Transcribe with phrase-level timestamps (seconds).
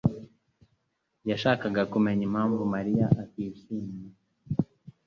[1.29, 4.07] yashakaga kumenya impamvu Mariya atishimye.